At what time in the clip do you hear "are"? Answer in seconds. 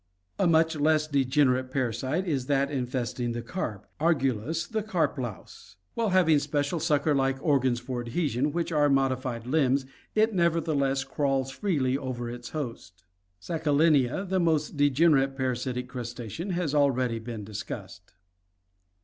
8.71-8.89